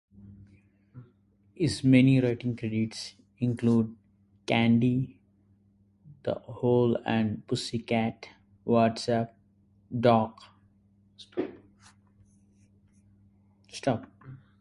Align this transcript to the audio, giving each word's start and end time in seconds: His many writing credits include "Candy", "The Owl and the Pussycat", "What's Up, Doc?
His 1.53 1.83
many 1.83 2.19
writing 2.19 2.55
credits 2.55 3.13
include 3.37 3.95
"Candy", 4.47 5.19
"The 6.23 6.39
Owl 6.49 6.95
and 7.05 7.37
the 7.37 7.41
Pussycat", 7.43 8.27
"What's 8.63 9.07
Up, 9.09 9.35
Doc? 9.99 10.41